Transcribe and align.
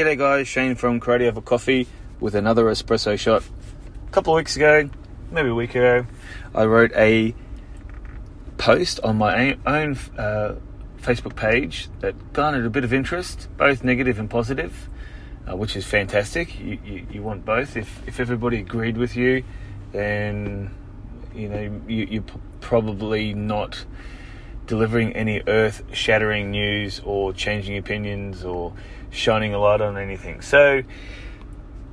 G'day 0.00 0.16
guys, 0.16 0.48
Shane 0.48 0.76
from 0.76 0.98
Karate 0.98 1.28
Over 1.28 1.42
Coffee 1.42 1.86
with 2.20 2.34
another 2.34 2.64
espresso 2.64 3.18
shot. 3.18 3.42
A 4.08 4.10
couple 4.12 4.32
of 4.32 4.38
weeks 4.38 4.56
ago, 4.56 4.88
maybe 5.30 5.50
a 5.50 5.54
week 5.54 5.74
ago, 5.74 6.06
I 6.54 6.64
wrote 6.64 6.90
a 6.96 7.34
post 8.56 8.98
on 9.00 9.18
my 9.18 9.58
own 9.66 9.98
uh, 10.16 10.54
Facebook 11.02 11.36
page 11.36 11.90
that 11.98 12.32
garnered 12.32 12.64
a 12.64 12.70
bit 12.70 12.82
of 12.82 12.94
interest, 12.94 13.50
both 13.58 13.84
negative 13.84 14.18
and 14.18 14.30
positive, 14.30 14.88
uh, 15.46 15.54
which 15.54 15.76
is 15.76 15.84
fantastic. 15.84 16.58
You, 16.58 16.78
you, 16.82 17.06
you, 17.12 17.22
want 17.22 17.44
both. 17.44 17.76
If, 17.76 18.00
if 18.08 18.20
everybody 18.20 18.60
agreed 18.60 18.96
with 18.96 19.16
you, 19.16 19.44
then 19.92 20.74
you 21.34 21.50
know 21.50 21.78
you, 21.86 22.06
you're 22.10 22.24
probably 22.62 23.34
not 23.34 23.84
delivering 24.66 25.12
any 25.14 25.42
earth 25.46 25.82
shattering 25.92 26.52
news 26.52 27.02
or 27.04 27.34
changing 27.34 27.76
opinions 27.76 28.44
or 28.44 28.72
shining 29.10 29.54
a 29.54 29.58
light 29.58 29.80
on 29.80 29.96
anything. 29.96 30.40
So 30.40 30.82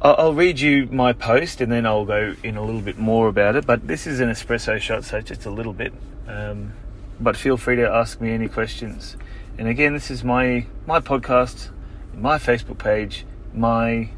I'll 0.01 0.33
read 0.33 0.59
you 0.59 0.85
my 0.87 1.13
post 1.13 1.59
and 1.59 1.71
then 1.71 1.85
I'll 1.85 2.05
go 2.05 2.35
in 2.43 2.55
a 2.55 2.63
little 2.63 2.81
bit 2.81 2.99
more 2.99 3.27
about 3.27 3.55
it. 3.55 3.65
But 3.65 3.87
this 3.87 4.05
is 4.05 4.19
an 4.19 4.29
espresso 4.29 4.79
shot, 4.79 5.03
so 5.03 5.21
just 5.21 5.45
a 5.45 5.49
little 5.49 5.73
bit. 5.73 5.93
Um, 6.27 6.73
but 7.19 7.35
feel 7.35 7.57
free 7.57 7.77
to 7.77 7.89
ask 7.89 8.21
me 8.21 8.31
any 8.31 8.47
questions. 8.47 9.17
And 9.57 9.67
again, 9.67 9.93
this 9.93 10.11
is 10.11 10.23
my 10.23 10.67
my 10.85 10.99
podcast, 10.99 11.69
my 12.13 12.37
Facebook 12.37 12.77
page, 12.77 13.25
my 13.53 14.09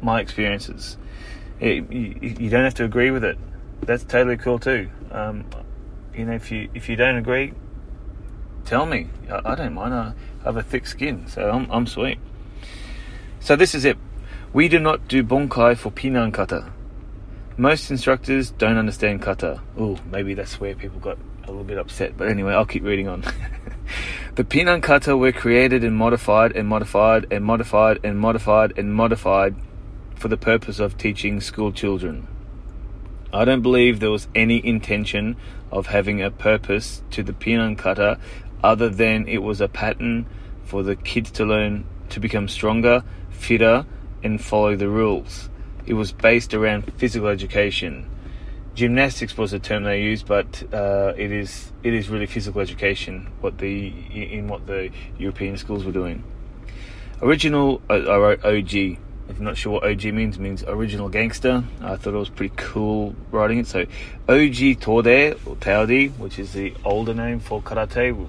my 0.00 0.20
experiences. 0.20 0.96
It, 1.60 1.92
you, 1.92 2.34
you, 2.40 2.50
don't 2.50 2.64
have 2.64 2.74
to 2.74 2.84
agree 2.84 3.10
with 3.10 3.22
it. 3.22 3.38
That's 3.82 4.02
totally 4.02 4.36
cool 4.36 4.58
too. 4.58 4.90
Um, 5.12 5.44
you 6.14 6.24
know, 6.24 6.32
if 6.32 6.50
you 6.50 6.70
if 6.74 6.88
you 6.88 6.96
don't 6.96 7.16
agree, 7.16 7.52
tell 8.64 8.86
me. 8.86 9.08
I, 9.30 9.52
I 9.52 9.54
don't 9.54 9.74
mind. 9.74 9.94
I 9.94 10.14
have 10.44 10.56
a 10.56 10.62
thick 10.62 10.86
skin, 10.86 11.26
so 11.28 11.50
I'm, 11.50 11.70
I'm 11.70 11.86
sweet. 11.86 12.18
So 13.40 13.56
this 13.56 13.74
is 13.74 13.84
it. 13.84 13.98
We 14.52 14.68
do 14.68 14.78
not 14.78 15.08
do 15.08 15.22
bunkai 15.22 15.76
for 15.76 15.90
pinan 15.90 16.32
kata. 16.32 16.72
Most 17.56 17.90
instructors 17.90 18.50
don't 18.50 18.76
understand 18.76 19.22
kata. 19.22 19.60
Oh, 19.78 19.98
maybe 20.10 20.34
that's 20.34 20.60
where 20.60 20.74
people 20.74 21.00
got 21.00 21.18
a 21.44 21.46
little 21.50 21.64
bit 21.64 21.78
upset. 21.78 22.16
But 22.16 22.28
anyway, 22.28 22.52
I'll 22.52 22.66
keep 22.66 22.84
reading 22.84 23.08
on. 23.08 23.22
the 24.34 24.44
pinan 24.44 24.82
kata 24.82 25.16
were 25.16 25.32
created 25.32 25.84
and 25.84 25.96
modified 25.96 26.52
and 26.56 26.68
modified 26.68 27.26
and 27.30 27.44
modified 27.44 28.00
and 28.04 28.18
modified 28.18 28.78
and 28.78 28.94
modified 28.94 29.54
for 30.16 30.28
the 30.28 30.36
purpose 30.36 30.78
of 30.78 30.96
teaching 30.96 31.40
school 31.40 31.72
children. 31.72 32.28
I 33.32 33.44
don't 33.44 33.62
believe 33.62 34.00
there 34.00 34.10
was 34.10 34.28
any 34.34 34.64
intention 34.64 35.36
of 35.72 35.86
having 35.86 36.22
a 36.22 36.30
purpose 36.30 37.02
to 37.10 37.22
the 37.22 37.32
pinan 37.32 37.76
kata 37.76 38.18
other 38.62 38.88
than 38.88 39.26
it 39.26 39.38
was 39.38 39.60
a 39.60 39.68
pattern 39.68 40.26
for 40.64 40.82
the 40.82 40.94
kids 40.94 41.30
to 41.32 41.44
learn 41.44 41.84
to 42.10 42.20
become 42.20 42.46
stronger, 42.46 43.02
fitter, 43.30 43.84
and 44.22 44.40
follow 44.40 44.76
the 44.76 44.88
rules. 44.88 45.48
It 45.86 45.94
was 45.94 46.12
based 46.12 46.54
around 46.54 46.92
physical 46.94 47.28
education. 47.28 48.08
Gymnastics 48.74 49.36
was 49.36 49.50
the 49.50 49.58
term 49.58 49.84
they 49.84 50.02
used, 50.02 50.26
but 50.26 50.62
uh, 50.72 51.12
it 51.16 51.32
is 51.32 51.72
it 51.82 51.92
is 51.92 52.08
really 52.08 52.26
physical 52.26 52.60
education. 52.60 53.28
What 53.40 53.58
the 53.58 53.88
in 54.12 54.48
what 54.48 54.66
the 54.66 54.90
European 55.18 55.56
schools 55.56 55.84
were 55.84 55.92
doing. 55.92 56.22
Original, 57.20 57.82
I, 57.90 57.96
I 57.96 58.18
wrote 58.18 58.44
OG. 58.44 58.98
If 59.28 59.36
you're 59.36 59.44
not 59.44 59.56
sure 59.56 59.74
what 59.74 59.84
OG 59.84 60.04
means, 60.12 60.38
means 60.38 60.64
original 60.64 61.08
gangster. 61.08 61.64
I 61.80 61.96
thought 61.96 62.14
it 62.14 62.18
was 62.18 62.28
pretty 62.28 62.54
cool 62.56 63.14
writing 63.30 63.58
it. 63.58 63.66
So, 63.66 63.86
OG 64.28 64.80
Tode 64.80 65.38
or 65.46 65.56
Taodi, 65.56 66.16
which 66.18 66.38
is 66.38 66.52
the 66.52 66.74
older 66.84 67.14
name 67.14 67.40
for 67.40 67.62
karate, 67.62 68.28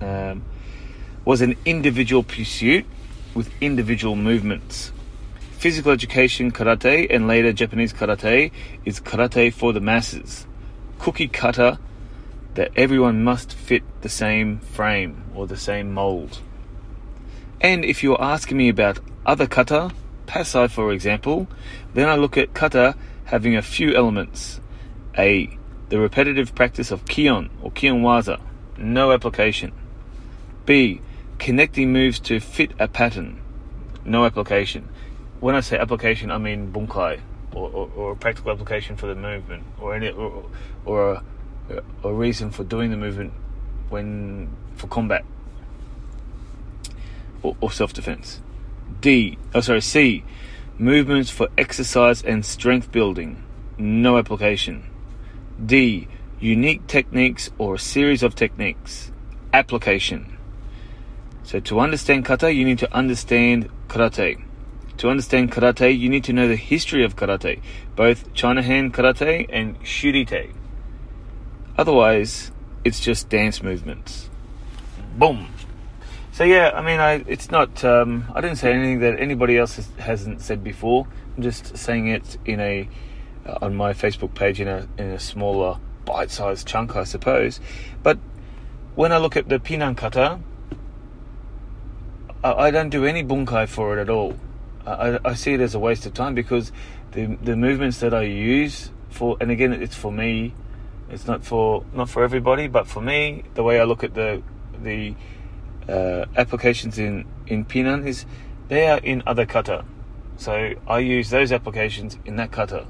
um, 0.00 0.42
was 1.24 1.40
an 1.40 1.56
individual 1.64 2.22
pursuit 2.22 2.84
with 3.34 3.50
individual 3.60 4.16
movements. 4.16 4.92
Physical 5.52 5.92
education 5.92 6.52
karate 6.52 7.06
and 7.08 7.26
later 7.26 7.52
Japanese 7.52 7.92
karate 7.92 8.50
is 8.84 9.00
karate 9.00 9.52
for 9.52 9.72
the 9.72 9.80
masses. 9.80 10.46
Cookie 10.98 11.28
cutter 11.28 11.78
that 12.54 12.70
everyone 12.76 13.24
must 13.24 13.52
fit 13.52 13.82
the 14.02 14.08
same 14.08 14.58
frame 14.58 15.24
or 15.34 15.46
the 15.46 15.56
same 15.56 15.92
mold. 15.92 16.40
And 17.60 17.84
if 17.84 18.02
you're 18.02 18.20
asking 18.20 18.58
me 18.58 18.68
about 18.68 18.98
other 19.24 19.46
kata, 19.46 19.90
Passai 20.26 20.70
for 20.70 20.92
example, 20.92 21.46
then 21.94 22.08
I 22.08 22.16
look 22.16 22.36
at 22.36 22.54
kata 22.54 22.96
having 23.24 23.56
a 23.56 23.62
few 23.62 23.94
elements. 23.94 24.60
A. 25.16 25.58
The 25.90 26.00
repetitive 26.00 26.54
practice 26.54 26.90
of 26.90 27.04
kihon 27.04 27.50
or 27.62 27.70
kihon 27.70 28.02
waza, 28.02 28.40
no 28.76 29.12
application. 29.12 29.72
B. 30.66 31.00
Connecting 31.38 31.92
moves 31.92 32.18
to 32.20 32.40
fit 32.40 32.72
a 32.78 32.88
pattern. 32.88 33.40
No 34.04 34.24
application. 34.24 34.88
When 35.40 35.54
I 35.54 35.60
say 35.60 35.78
application, 35.78 36.30
I 36.30 36.38
mean 36.38 36.72
bunkai, 36.72 37.20
or, 37.52 37.68
or, 37.70 37.90
or 37.96 38.12
a 38.12 38.16
practical 38.16 38.52
application 38.52 38.96
for 38.96 39.06
the 39.06 39.14
movement, 39.14 39.64
or 39.78 39.94
any, 39.94 40.10
or, 40.10 40.48
or 40.84 41.22
a, 41.68 41.82
a 42.02 42.12
reason 42.12 42.50
for 42.50 42.64
doing 42.64 42.90
the 42.90 42.96
movement 42.96 43.32
when 43.90 44.50
for 44.74 44.86
combat 44.88 45.24
or, 47.42 47.56
or 47.60 47.70
self 47.70 47.92
defense. 47.92 48.40
D. 49.00 49.38
Oh, 49.54 49.60
sorry. 49.60 49.80
C. 49.80 50.24
Movements 50.78 51.30
for 51.30 51.48
exercise 51.56 52.22
and 52.22 52.44
strength 52.44 52.90
building. 52.90 53.42
No 53.78 54.18
application. 54.18 54.90
D. 55.64 56.08
Unique 56.40 56.86
techniques 56.86 57.50
or 57.58 57.74
a 57.74 57.78
series 57.78 58.22
of 58.22 58.34
techniques. 58.34 59.12
Application. 59.52 60.36
So 61.44 61.60
to 61.60 61.80
understand 61.80 62.24
kata, 62.24 62.52
you 62.52 62.64
need 62.64 62.78
to 62.78 62.94
understand 62.94 63.68
karate. 63.88 64.42
To 64.98 65.10
understand 65.10 65.52
karate, 65.52 65.96
you 65.96 66.08
need 66.08 66.24
to 66.24 66.32
know 66.32 66.48
the 66.48 66.56
history 66.56 67.04
of 67.04 67.16
karate, 67.16 67.60
both 67.96 68.32
China 68.32 68.62
hand 68.62 68.94
karate 68.94 69.46
and 69.50 69.78
shurite. 69.82 70.52
Otherwise, 71.76 72.52
it's 72.84 73.00
just 73.00 73.28
dance 73.28 73.62
movements. 73.62 74.30
Boom. 75.16 75.48
So 76.34 76.42
yeah, 76.42 76.72
I 76.74 76.82
mean, 76.82 76.98
I 76.98 77.24
it's 77.28 77.52
not. 77.52 77.84
Um, 77.84 78.24
I 78.34 78.40
didn't 78.40 78.56
say 78.56 78.72
anything 78.72 78.98
that 78.98 79.20
anybody 79.20 79.56
else 79.56 79.76
has, 79.76 79.88
hasn't 80.00 80.40
said 80.40 80.64
before. 80.64 81.06
I'm 81.36 81.44
just 81.44 81.76
saying 81.76 82.08
it 82.08 82.38
in 82.44 82.58
a 82.58 82.88
uh, 83.46 83.58
on 83.62 83.76
my 83.76 83.92
Facebook 83.92 84.34
page 84.34 84.60
in 84.60 84.66
a 84.66 84.88
in 84.98 85.10
a 85.10 85.20
smaller 85.20 85.78
bite-sized 86.04 86.66
chunk, 86.66 86.96
I 86.96 87.04
suppose. 87.04 87.60
But 88.02 88.18
when 88.96 89.12
I 89.12 89.18
look 89.18 89.36
at 89.36 89.48
the 89.48 89.60
pinan 89.60 89.96
kata, 89.96 90.40
I, 92.42 92.52
I 92.52 92.70
don't 92.72 92.90
do 92.90 93.04
any 93.04 93.22
bunkai 93.22 93.68
for 93.68 93.96
it 93.96 94.00
at 94.00 94.10
all. 94.10 94.36
I, 94.84 95.20
I 95.24 95.34
see 95.34 95.54
it 95.54 95.60
as 95.60 95.76
a 95.76 95.78
waste 95.78 96.04
of 96.04 96.14
time 96.14 96.34
because 96.34 96.72
the 97.12 97.26
the 97.26 97.54
movements 97.54 98.00
that 98.00 98.12
I 98.12 98.22
use 98.22 98.90
for 99.08 99.36
and 99.40 99.52
again 99.52 99.72
it's 99.72 99.94
for 99.94 100.10
me 100.10 100.52
it's 101.08 101.28
not 101.28 101.44
for 101.44 101.84
not 101.94 102.10
for 102.10 102.24
everybody 102.24 102.66
but 102.66 102.88
for 102.88 103.00
me 103.00 103.44
the 103.54 103.62
way 103.62 103.78
I 103.78 103.84
look 103.84 104.02
at 104.02 104.14
the 104.14 104.42
the 104.82 105.14
uh, 105.88 106.26
applications 106.36 106.98
in 106.98 107.24
in 107.46 107.64
Pinan 107.64 108.06
is 108.06 108.26
they 108.68 108.86
are 108.88 108.98
in 108.98 109.22
other 109.26 109.46
kata 109.46 109.84
so 110.36 110.74
I 110.86 110.98
use 110.98 111.30
those 111.30 111.52
applications 111.52 112.18
in 112.24 112.36
that 112.36 112.50
kata 112.50 112.86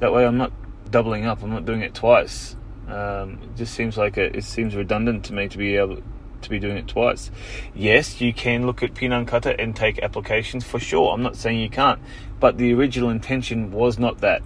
that 0.00 0.12
way 0.12 0.26
I'm 0.26 0.36
not 0.36 0.52
doubling 0.90 1.26
up 1.26 1.42
I'm 1.42 1.50
not 1.50 1.64
doing 1.64 1.82
it 1.82 1.94
twice 1.94 2.56
um, 2.88 3.38
it 3.42 3.56
just 3.56 3.74
seems 3.74 3.96
like 3.96 4.16
a, 4.16 4.36
it 4.36 4.44
seems 4.44 4.74
redundant 4.74 5.24
to 5.26 5.32
me 5.32 5.48
to 5.48 5.58
be 5.58 5.76
able 5.76 6.02
to 6.42 6.50
be 6.50 6.58
doing 6.58 6.76
it 6.76 6.88
twice. 6.88 7.30
Yes, 7.74 8.20
you 8.20 8.32
can 8.32 8.66
look 8.66 8.82
at 8.82 8.94
Pinan 8.94 9.26
Kata 9.26 9.58
and 9.60 9.74
take 9.74 9.98
applications 9.98 10.64
for 10.64 10.78
sure. 10.78 11.12
I'm 11.12 11.22
not 11.22 11.36
saying 11.36 11.60
you 11.60 11.70
can't, 11.70 12.00
but 12.40 12.58
the 12.58 12.72
original 12.72 13.10
intention 13.10 13.72
was 13.72 13.98
not 13.98 14.18
that, 14.18 14.42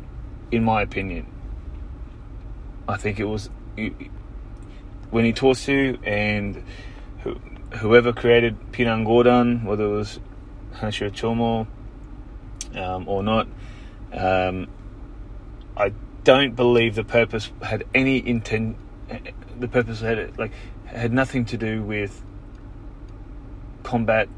in 0.51 0.65
my 0.65 0.83
opinion. 0.83 1.27
I 2.89 2.97
think 2.97 3.21
it 3.21 3.27
was 3.27 3.51
when 5.11 5.25
Itosu 5.33 5.99
and 6.07 6.65
whoever 7.79 8.13
created 8.13 8.73
Pinan 8.73 9.05
Godan, 9.05 9.65
whether 9.65 9.85
it 9.85 9.89
was 9.89 10.21
Hanashiro 10.75 11.11
Chomo 11.11 11.67
um, 12.79 13.09
or 13.09 13.23
not, 13.23 13.47
um, 14.13 14.69
I 15.77 15.93
don't 16.25 16.55
believe 16.55 16.95
the 16.95 17.05
purpose 17.05 17.51
had 17.63 17.85
any 17.95 18.27
intent. 18.27 18.77
The 19.59 19.69
purpose 19.69 20.01
had 20.01 20.39
like 20.39 20.53
had 20.85 21.13
nothing 21.13 21.45
to 21.47 21.57
do 21.57 21.83
with 21.83 22.23
combat 23.83 24.29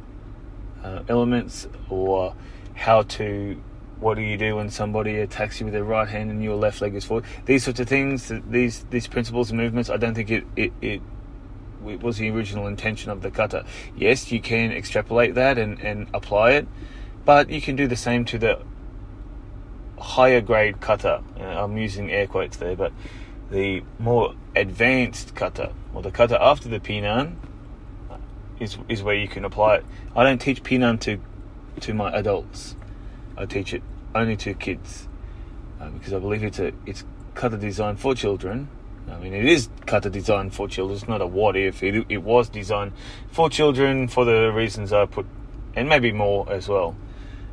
uh, 0.83 1.03
elements 1.09 1.69
or 1.89 2.35
how 2.75 3.03
to 3.03 3.61
what 4.01 4.15
do 4.15 4.23
you 4.23 4.37
do 4.37 4.57
when 4.57 4.69
somebody 4.69 5.17
attacks 5.19 5.61
you 5.61 5.67
with 5.67 5.73
their 5.73 5.85
right 5.85 6.09
hand 6.09 6.31
and 6.31 6.43
your 6.43 6.57
left 6.57 6.81
leg 6.81 6.95
is 6.95 7.05
forward 7.05 7.25
these 7.45 7.63
sorts 7.63 7.79
of 7.79 7.89
things 7.89 8.33
these 8.49 8.85
these 8.91 9.07
principles 9.07 9.51
and 9.51 9.61
movements 9.61 9.89
i 9.91 9.97
don't 9.97 10.15
think 10.15 10.31
it, 10.31 10.45
it 10.57 10.73
it 10.81 11.01
was 11.83 12.19
the 12.19 12.31
original 12.31 12.67
intention 12.67 13.11
of 13.11 13.23
the 13.23 13.31
kata. 13.31 13.65
Yes, 13.97 14.33
you 14.33 14.41
can 14.41 14.73
extrapolate 14.73 15.35
that 15.35 15.59
and, 15.59 15.81
and 15.81 16.07
apply 16.15 16.53
it, 16.53 16.69
but 17.25 17.51
you 17.51 17.61
can 17.61 17.77
do 17.77 17.87
the 17.87 17.97
same 17.97 18.25
to 18.27 18.39
the 18.39 18.59
higher 19.99 20.41
grade 20.41 20.81
kata. 20.81 21.23
Uh, 21.39 21.43
I'm 21.43 21.77
using 21.77 22.11
air 22.11 22.27
quotes 22.27 22.57
there, 22.57 22.77
but 22.77 22.93
the 23.51 23.83
more 23.99 24.35
advanced 24.57 25.35
kata, 25.35 25.73
or 25.95 26.03
the 26.03 26.11
kata 26.11 26.43
after 26.43 26.69
the 26.69 26.81
pinan, 26.81 27.37
is, 28.59 28.79
is 28.89 29.03
where 29.03 29.15
you 29.15 29.29
can 29.29 29.45
apply 29.45 29.77
it. 29.77 29.87
I 30.15 30.25
don't 30.25 30.41
teach 30.41 30.63
pinan 30.63 30.99
to 31.01 31.19
to 31.81 31.95
my 31.95 32.13
adults. 32.13 32.77
I 33.37 33.47
teach 33.47 33.73
it 33.73 33.83
only 34.15 34.37
to 34.37 34.55
kids 34.55 35.09
uh, 35.81 35.89
because 35.91 36.13
I 36.13 36.19
believe 36.19 36.45
it's 36.45 36.59
a 36.59 36.73
it's 36.87 37.05
kata 37.35 37.57
designed 37.57 37.99
for 37.99 38.15
children. 38.15 38.69
I 39.11 39.19
mean, 39.19 39.35
it 39.35 39.45
is 39.45 39.69
kata 39.87 40.11
designed 40.11 40.55
for 40.55 40.69
children. 40.69 40.97
It's 40.97 41.09
not 41.09 41.21
a 41.21 41.27
what 41.27 41.57
if. 41.57 41.83
It, 41.83 42.07
it 42.09 42.19
was 42.19 42.49
designed 42.49 42.93
for 43.31 43.51
children 43.51 44.09
for 44.09 44.25
the 44.25 44.53
reasons 44.53 44.93
I 44.93 45.07
put, 45.07 45.27
and 45.75 45.89
maybe 45.89 46.13
more 46.13 46.51
as 46.51 46.69
well. 46.69 46.97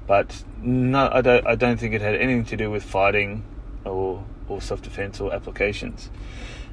But 0.08 0.44
no, 0.62 1.10
I 1.12 1.22
don't. 1.22 1.46
I 1.46 1.56
don't 1.56 1.80
think 1.80 1.94
it 1.94 2.02
had 2.02 2.16
anything 2.16 2.46
to 2.46 2.58
do 2.58 2.72
with 2.72 2.84
fighting 2.84 3.44
or 3.86 4.24
or 4.48 4.62
self 4.62 4.82
defense 4.82 5.20
or 5.20 5.34
applications. 5.34 6.10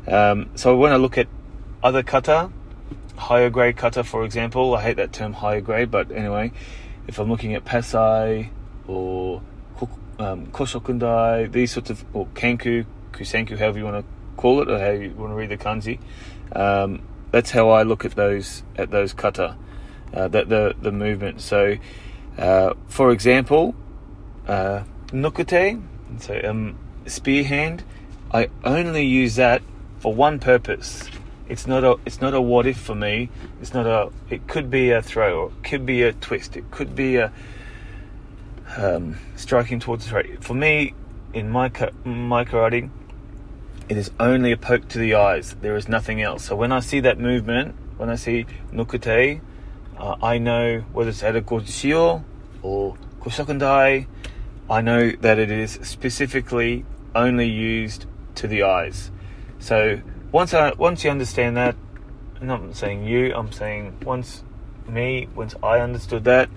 Um, 0.07 0.51
so 0.55 0.77
when 0.77 0.93
I 0.93 0.97
look 0.97 1.19
at 1.19 1.27
other 1.83 2.03
kata, 2.03 2.51
higher 3.17 3.51
grade 3.51 3.77
kata, 3.77 4.05
for 4.05 4.25
example, 4.25 4.75
I 4.75 4.83
hate 4.83 4.97
that 4.97 5.13
term 5.13 5.33
higher 5.33 5.61
grade, 5.61 5.91
but 5.91 6.11
anyway, 6.11 6.53
if 7.07 7.19
I'm 7.19 7.29
looking 7.29 7.55
at 7.55 7.65
Passai 7.65 8.51
or 8.87 9.43
um, 10.19 10.47
Koshokundai, 10.47 11.51
these 11.51 11.73
sorts 11.73 11.91
of, 11.91 12.05
or 12.15 12.27
Kenku, 12.29 12.87
Kusenku, 13.13 13.59
however 13.59 13.79
you 13.79 13.85
want 13.85 14.07
to 14.07 14.16
call 14.37 14.63
it, 14.63 14.71
or 14.71 14.79
how 14.79 14.91
you 14.91 15.11
want 15.11 15.33
to 15.33 15.37
read 15.37 15.51
the 15.51 15.57
kanji, 15.57 15.99
um, 16.53 17.03
that's 17.31 17.51
how 17.51 17.71
I 17.71 17.83
look 17.83 18.05
at 18.05 18.13
those 18.13 18.63
at 18.77 18.91
those 18.91 19.13
kata, 19.13 19.57
uh, 20.15 20.29
that 20.29 20.49
the 20.49 20.75
the 20.81 20.93
movement. 20.93 21.41
So, 21.41 21.77
uh, 22.39 22.75
for 22.89 23.11
example, 23.11 23.75
uh, 24.47 24.85
nukite, 25.09 25.83
so 26.19 26.41
um, 26.45 26.79
spear 27.07 27.45
hand, 27.45 27.85
I 28.33 28.49
only 28.65 29.05
use 29.05 29.37
that 29.37 29.63
for 29.99 30.15
one 30.15 30.39
purpose. 30.39 31.09
It's 31.49 31.67
not 31.67 31.85
a 31.85 31.97
it's 32.05 32.21
not 32.21 32.35
a 32.35 32.41
what 32.41 32.67
if 32.67 32.77
for 32.77 32.95
me. 32.95 33.31
It's 33.61 33.73
not 33.73 33.87
a 33.87 34.11
it 34.31 34.47
could 34.49 34.71
be 34.71 34.91
a 34.91 35.03
throw 35.03 35.41
or 35.41 35.49
it 35.49 35.65
could 35.65 35.87
be 35.87 36.03
a 36.03 36.13
twist. 36.13 36.57
It 36.57 36.71
could 36.71 36.95
be 36.95 37.17
a 37.17 37.33
um, 38.77 39.17
striking 39.37 39.79
towards 39.79 40.05
the 40.05 40.11
throat. 40.11 40.27
For 40.41 40.55
me, 40.55 40.95
in 41.33 41.51
my 41.51 41.71
my 42.05 42.45
karate, 42.45 42.91
it 43.89 43.97
is 43.97 44.11
only 44.19 44.53
a 44.53 44.57
poke 44.57 44.89
to 44.89 44.99
the 44.99 45.15
eyes. 45.15 45.55
There 45.61 45.77
is 45.77 45.89
nothing 45.89 46.21
else. 46.21 46.45
So 46.45 46.57
when 46.57 46.73
I 46.73 46.81
see 46.81 47.01
that 47.01 47.19
movement, 47.19 47.77
when 47.97 48.11
I 48.11 48.17
see 48.17 48.47
nukite, 48.73 49.41
uh, 49.97 50.17
I 50.23 50.39
know 50.39 50.81
whether 50.93 51.11
it's 51.11 51.23
at 51.23 51.37
a 51.37 51.41
gojushiho 51.41 52.25
or 52.63 52.97
koshokundai, 53.21 54.07
I 54.69 54.81
know 54.81 55.13
that 55.21 55.39
it 55.39 55.51
is 55.51 55.79
specifically 55.83 56.85
only 57.15 57.49
used 57.49 58.07
to 58.37 58.49
the 58.49 58.65
eyes. 58.65 59.11
So 59.59 60.01
once 60.33 60.53
I 60.53 60.73
once 60.73 61.05
you 61.05 61.11
understand 61.11 61.57
that, 61.57 61.77
I'm 62.41 62.49
not 62.49 62.77
saying 62.77 63.05
you, 63.05 63.33
I'm 63.35 63.53
saying 63.53 63.99
once 64.05 64.43
me, 64.89 65.29
once 65.35 65.55
I 65.63 65.79
understood 65.79 66.25
that, 66.25 66.51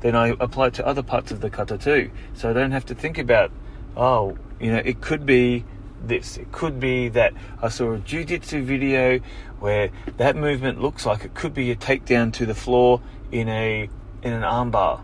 then 0.00 0.14
I 0.14 0.34
apply 0.38 0.68
it 0.68 0.74
to 0.74 0.86
other 0.86 1.02
parts 1.02 1.32
of 1.32 1.40
the 1.40 1.50
kata 1.50 1.78
too. 1.78 2.10
So 2.34 2.48
I 2.48 2.52
don't 2.52 2.70
have 2.70 2.86
to 2.86 2.94
think 2.94 3.18
about, 3.18 3.50
oh, 3.96 4.38
you 4.60 4.70
know, 4.70 4.78
it 4.84 5.00
could 5.00 5.26
be 5.26 5.64
this. 6.08 6.36
It 6.36 6.52
could 6.52 6.80
be 6.80 7.08
that 7.10 7.32
I 7.62 7.68
saw 7.68 7.92
a 7.92 7.98
jiu-jitsu 7.98 8.64
video 8.64 9.20
where 9.60 9.90
that 10.16 10.36
movement 10.36 10.80
looks 10.80 11.06
like 11.06 11.24
it 11.24 11.34
could 11.34 11.54
be 11.54 11.70
a 11.70 11.76
takedown 11.76 12.32
to 12.34 12.46
the 12.46 12.54
floor 12.54 13.00
in 13.32 13.48
a 13.48 13.88
in 14.22 14.32
an 14.32 14.42
armbar. 14.42 15.02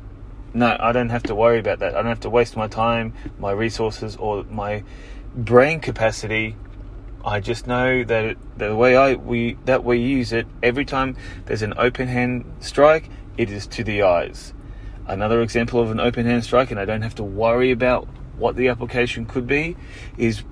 No, 0.54 0.76
I 0.78 0.92
don't 0.92 1.08
have 1.08 1.22
to 1.24 1.34
worry 1.34 1.58
about 1.58 1.78
that. 1.78 1.94
I 1.94 1.98
don't 1.98 2.06
have 2.06 2.20
to 2.20 2.30
waste 2.30 2.56
my 2.56 2.68
time, 2.68 3.14
my 3.38 3.52
resources, 3.52 4.16
or 4.16 4.44
my 4.44 4.84
brain 5.34 5.80
capacity. 5.80 6.56
I 7.24 7.40
just 7.40 7.66
know 7.66 8.04
that 8.04 8.36
the 8.58 8.74
way 8.76 8.96
I 8.96 9.14
we 9.14 9.56
that 9.64 9.84
we 9.84 9.98
use 9.98 10.32
it 10.32 10.46
every 10.62 10.84
time 10.84 11.16
there's 11.46 11.62
an 11.62 11.74
open 11.78 12.08
hand 12.08 12.44
strike, 12.60 13.08
it 13.38 13.50
is 13.50 13.66
to 13.68 13.84
the 13.84 14.02
eyes. 14.02 14.52
Another 15.06 15.40
example 15.42 15.80
of 15.80 15.90
an 15.90 16.00
open 16.00 16.26
hand 16.26 16.44
strike, 16.44 16.70
and 16.70 16.78
I 16.78 16.84
don't 16.84 17.02
have 17.02 17.14
to 17.16 17.24
worry 17.24 17.70
about 17.70 18.06
what 18.36 18.56
the 18.56 18.68
application 18.68 19.24
could 19.24 19.46
be, 19.46 19.76
is 20.16 20.42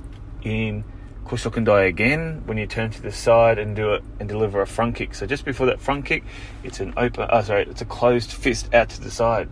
in 0.42 0.84
Kosokundai 1.24 1.86
again 1.86 2.42
when 2.46 2.58
you 2.58 2.66
turn 2.66 2.90
to 2.90 3.00
the 3.00 3.12
side 3.12 3.58
and 3.58 3.76
do 3.76 3.92
it 3.92 4.02
and 4.18 4.28
deliver 4.28 4.60
a 4.60 4.66
front 4.66 4.96
kick. 4.96 5.14
So 5.14 5.26
just 5.26 5.44
before 5.44 5.66
that 5.66 5.80
front 5.80 6.04
kick, 6.04 6.24
it's 6.64 6.80
an 6.80 6.92
open. 6.96 7.28
Oh, 7.30 7.42
sorry, 7.42 7.66
it's 7.68 7.82
a 7.82 7.84
closed 7.84 8.32
fist 8.32 8.72
out 8.74 8.88
to 8.90 9.00
the 9.00 9.10
side. 9.10 9.48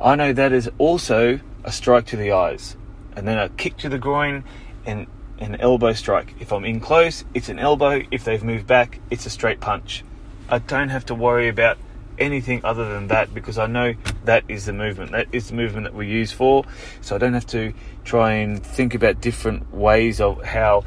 I 0.00 0.14
know 0.14 0.32
that 0.32 0.52
is 0.52 0.70
also 0.78 1.40
a 1.64 1.72
strike 1.72 2.06
to 2.06 2.16
the 2.16 2.32
eyes, 2.32 2.76
and 3.16 3.26
then 3.26 3.38
a 3.38 3.48
kick 3.48 3.76
to 3.78 3.88
the 3.88 3.98
groin 3.98 4.44
and 4.84 5.06
an 5.38 5.56
elbow 5.56 5.92
strike. 5.92 6.34
If 6.40 6.52
I'm 6.52 6.64
in 6.64 6.80
close, 6.80 7.24
it's 7.34 7.48
an 7.48 7.58
elbow. 7.58 8.02
If 8.10 8.24
they've 8.24 8.42
moved 8.42 8.66
back, 8.66 9.00
it's 9.10 9.26
a 9.26 9.30
straight 9.30 9.60
punch. 9.60 10.04
I 10.48 10.58
don't 10.58 10.90
have 10.90 11.06
to 11.06 11.14
worry 11.14 11.48
about 11.48 11.78
anything 12.22 12.60
other 12.64 12.92
than 12.92 13.08
that 13.08 13.34
because 13.34 13.58
I 13.58 13.66
know 13.66 13.94
that 14.24 14.44
is 14.48 14.66
the 14.66 14.72
movement. 14.72 15.12
That 15.12 15.28
is 15.32 15.48
the 15.48 15.54
movement 15.54 15.84
that 15.84 15.94
we 15.94 16.06
use 16.06 16.32
for. 16.32 16.64
So 17.00 17.14
I 17.14 17.18
don't 17.18 17.34
have 17.34 17.46
to 17.48 17.72
try 18.04 18.32
and 18.34 18.64
think 18.64 18.94
about 18.94 19.20
different 19.20 19.72
ways 19.72 20.20
of 20.20 20.42
how. 20.42 20.84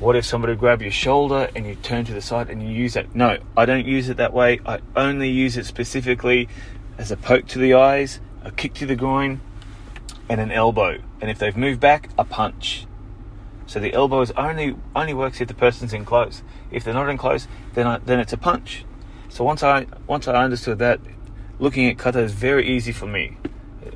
What 0.00 0.16
if 0.16 0.24
somebody 0.24 0.56
grab 0.56 0.82
your 0.82 0.90
shoulder 0.90 1.48
and 1.54 1.64
you 1.66 1.76
turn 1.76 2.04
to 2.06 2.12
the 2.12 2.20
side 2.20 2.50
and 2.50 2.60
you 2.60 2.68
use 2.68 2.94
that? 2.94 3.14
No, 3.14 3.38
I 3.56 3.64
don't 3.64 3.86
use 3.86 4.08
it 4.08 4.16
that 4.16 4.32
way. 4.32 4.60
I 4.66 4.80
only 4.96 5.30
use 5.30 5.56
it 5.56 5.66
specifically 5.66 6.48
as 6.98 7.12
a 7.12 7.16
poke 7.16 7.46
to 7.48 7.60
the 7.60 7.74
eyes, 7.74 8.20
a 8.42 8.50
kick 8.50 8.74
to 8.74 8.86
the 8.86 8.96
groin, 8.96 9.40
and 10.28 10.40
an 10.40 10.50
elbow. 10.50 10.98
And 11.20 11.30
if 11.30 11.38
they've 11.38 11.56
moved 11.56 11.80
back, 11.80 12.10
a 12.18 12.24
punch. 12.24 12.86
So 13.66 13.80
the 13.80 13.94
elbow 13.94 14.20
is 14.20 14.30
only 14.32 14.76
only 14.94 15.14
works 15.14 15.40
if 15.40 15.48
the 15.48 15.54
person's 15.54 15.92
in 15.92 16.04
close. 16.04 16.42
If 16.70 16.84
they're 16.84 16.94
not 16.94 17.08
in 17.08 17.16
close, 17.16 17.46
then 17.74 17.86
I, 17.86 17.98
then 17.98 18.20
it's 18.20 18.32
a 18.32 18.36
punch. 18.36 18.84
So 19.34 19.42
once 19.42 19.64
I 19.64 19.86
once 20.06 20.28
I 20.28 20.44
understood 20.44 20.78
that, 20.78 21.00
looking 21.58 21.88
at 21.88 21.98
kata 21.98 22.20
is 22.20 22.30
very 22.30 22.68
easy 22.68 22.92
for 22.92 23.06
me. 23.06 23.36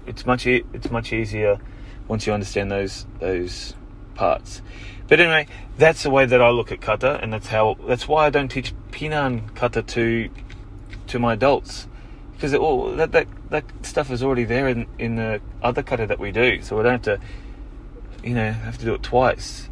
It's 0.05 0.26
much 0.26 0.49
e- 0.49 0.64
it's 0.73 0.90
much 0.90 1.12
easier 1.12 1.61
once 2.08 2.26
you 2.26 2.32
understand 2.32 2.73
those 2.73 3.06
those 3.20 3.73
parts. 4.17 4.62
But 5.06 5.20
anyway, 5.20 5.46
that's 5.76 6.02
the 6.02 6.11
way 6.11 6.26
that 6.26 6.43
I 6.43 6.50
look 6.50 6.73
at 6.73 6.81
kata, 6.81 7.20
and 7.23 7.32
that's 7.32 7.46
how 7.46 7.76
that's 7.87 8.08
why 8.08 8.26
I 8.26 8.31
don't 8.31 8.49
teach 8.49 8.75
pinan 8.90 9.55
kata 9.55 9.82
to 9.82 10.29
to 11.06 11.19
my 11.20 11.35
adults 11.35 11.87
because 12.32 12.52
all 12.55 12.96
that, 12.96 13.12
that 13.12 13.29
that 13.50 13.64
stuff 13.82 14.11
is 14.11 14.25
already 14.25 14.44
there 14.44 14.67
in 14.67 14.88
in 14.99 15.14
the 15.14 15.41
other 15.62 15.84
kata 15.84 16.08
that 16.08 16.19
we 16.19 16.32
do, 16.32 16.62
so 16.62 16.76
we 16.76 16.82
don't 16.82 17.05
have 17.05 17.20
to 17.20 17.20
you 18.26 18.34
know 18.34 18.50
have 18.50 18.79
to 18.79 18.84
do 18.84 18.93
it 18.93 19.05
twice. 19.05 19.69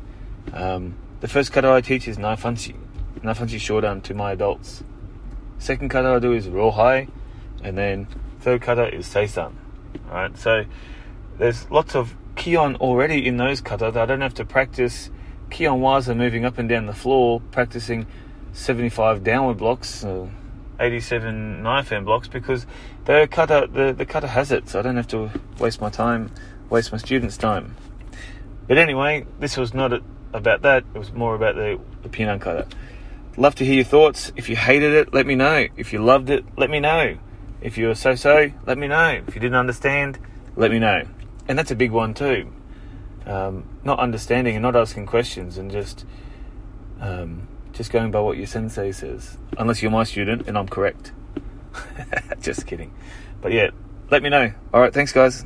Um, 0.52 0.94
the 1.18 1.26
first 1.26 1.50
kata 1.50 1.68
I 1.72 1.80
teach 1.80 2.06
is 2.06 2.18
naifanchi, 2.18 2.76
naifanchi 3.22 3.58
shodan 3.58 4.00
to 4.04 4.14
my 4.14 4.30
adults. 4.30 4.84
Second 5.58 5.88
kata 5.88 6.08
I 6.08 6.18
do 6.18 6.32
is 6.32 6.46
rohai, 6.46 7.08
and 7.62 7.76
then 7.76 8.06
third 8.40 8.62
kata 8.62 8.94
is 8.94 9.06
seisan. 9.06 9.54
Alright, 10.08 10.36
so 10.38 10.64
there's 11.38 11.70
lots 11.70 11.94
of 11.94 12.14
kihon 12.36 12.76
already 12.76 13.26
in 13.26 13.38
those 13.38 13.60
kata 13.60 13.90
that 13.90 14.02
I 14.02 14.06
don't 14.06 14.20
have 14.20 14.34
to 14.34 14.44
practice 14.44 15.10
kihon 15.50 15.80
waza 15.80 16.16
moving 16.16 16.44
up 16.44 16.58
and 16.58 16.68
down 16.68 16.86
the 16.86 16.94
floor, 16.94 17.40
practicing 17.50 18.06
75 18.52 19.24
downward 19.24 19.58
blocks, 19.58 20.04
uh, 20.04 20.26
87 20.78 21.62
knife 21.62 21.88
hand 21.88 22.04
blocks 22.04 22.28
because 22.28 22.66
the 23.06 23.28
kata 23.30 23.68
the, 23.72 23.92
the 23.92 24.04
kata 24.04 24.26
has 24.26 24.52
it, 24.52 24.68
so 24.68 24.78
I 24.78 24.82
don't 24.82 24.96
have 24.96 25.08
to 25.08 25.30
waste 25.58 25.80
my 25.80 25.90
time, 25.90 26.30
waste 26.68 26.92
my 26.92 26.98
students' 26.98 27.36
time. 27.36 27.76
But 28.68 28.78
anyway, 28.78 29.26
this 29.38 29.56
was 29.56 29.72
not 29.72 29.92
about 30.32 30.62
that. 30.62 30.84
It 30.94 30.98
was 30.98 31.12
more 31.12 31.34
about 31.34 31.54
the, 31.54 31.78
the 32.02 32.08
pinan 32.08 32.40
kata. 32.40 32.66
Love 33.38 33.54
to 33.56 33.66
hear 33.66 33.74
your 33.74 33.84
thoughts. 33.84 34.32
If 34.34 34.48
you 34.48 34.56
hated 34.56 34.94
it, 34.94 35.12
let 35.12 35.26
me 35.26 35.34
know. 35.34 35.66
If 35.76 35.92
you 35.92 35.98
loved 35.98 36.30
it, 36.30 36.44
let 36.56 36.70
me 36.70 36.80
know. 36.80 37.18
If 37.60 37.76
you 37.76 37.88
were 37.88 37.94
so 37.94 38.14
so, 38.14 38.50
let 38.64 38.78
me 38.78 38.88
know. 38.88 39.22
If 39.26 39.34
you 39.34 39.40
didn't 39.40 39.56
understand, 39.56 40.18
let 40.56 40.70
me 40.70 40.78
know. 40.78 41.02
And 41.46 41.58
that's 41.58 41.70
a 41.70 41.76
big 41.76 41.90
one 41.90 42.14
too. 42.14 42.50
Um, 43.26 43.68
not 43.84 43.98
understanding 43.98 44.54
and 44.54 44.62
not 44.62 44.74
asking 44.74 45.06
questions 45.06 45.58
and 45.58 45.70
just 45.70 46.06
um, 47.00 47.48
just 47.72 47.92
going 47.92 48.10
by 48.10 48.20
what 48.20 48.38
your 48.38 48.46
sensei 48.46 48.90
says. 48.92 49.36
Unless 49.58 49.82
you're 49.82 49.90
my 49.90 50.04
student 50.04 50.48
and 50.48 50.56
I'm 50.56 50.68
correct. 50.68 51.12
just 52.40 52.66
kidding. 52.66 52.94
But 53.42 53.52
yeah, 53.52 53.68
let 54.10 54.22
me 54.22 54.30
know. 54.30 54.52
All 54.72 54.80
right, 54.80 54.94
thanks 54.94 55.12
guys. 55.12 55.44